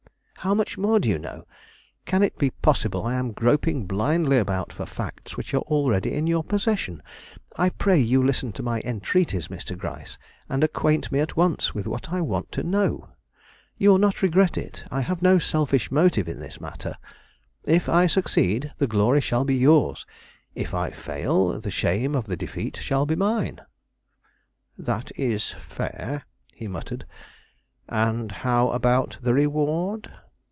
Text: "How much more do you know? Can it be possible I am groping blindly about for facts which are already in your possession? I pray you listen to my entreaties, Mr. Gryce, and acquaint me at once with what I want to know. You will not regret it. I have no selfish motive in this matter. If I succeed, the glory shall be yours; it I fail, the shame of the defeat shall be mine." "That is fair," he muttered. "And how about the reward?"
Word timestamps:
"How 0.43 0.55
much 0.55 0.75
more 0.75 0.99
do 0.99 1.07
you 1.07 1.19
know? 1.19 1.45
Can 2.05 2.23
it 2.23 2.35
be 2.39 2.49
possible 2.49 3.05
I 3.05 3.13
am 3.13 3.31
groping 3.31 3.85
blindly 3.85 4.39
about 4.39 4.73
for 4.73 4.87
facts 4.87 5.37
which 5.37 5.53
are 5.53 5.59
already 5.61 6.13
in 6.15 6.25
your 6.25 6.43
possession? 6.43 7.03
I 7.57 7.69
pray 7.69 7.99
you 7.99 8.25
listen 8.25 8.51
to 8.53 8.63
my 8.63 8.81
entreaties, 8.83 9.49
Mr. 9.49 9.77
Gryce, 9.77 10.17
and 10.49 10.63
acquaint 10.63 11.11
me 11.11 11.19
at 11.19 11.37
once 11.37 11.75
with 11.75 11.85
what 11.85 12.11
I 12.11 12.21
want 12.21 12.51
to 12.53 12.63
know. 12.63 13.09
You 13.77 13.91
will 13.91 13.97
not 13.99 14.23
regret 14.23 14.57
it. 14.57 14.83
I 14.89 15.01
have 15.01 15.21
no 15.21 15.37
selfish 15.37 15.91
motive 15.91 16.27
in 16.27 16.39
this 16.39 16.59
matter. 16.59 16.95
If 17.65 17.87
I 17.87 18.07
succeed, 18.07 18.73
the 18.79 18.87
glory 18.87 19.21
shall 19.21 19.45
be 19.45 19.53
yours; 19.55 20.07
it 20.55 20.73
I 20.73 20.89
fail, 20.89 21.59
the 21.59 21.69
shame 21.69 22.15
of 22.15 22.25
the 22.25 22.35
defeat 22.35 22.77
shall 22.77 23.05
be 23.05 23.15
mine." 23.15 23.61
"That 24.75 25.11
is 25.19 25.51
fair," 25.69 26.23
he 26.55 26.67
muttered. 26.67 27.05
"And 27.87 28.31
how 28.31 28.71
about 28.71 29.19
the 29.21 29.35
reward?" 29.35 30.11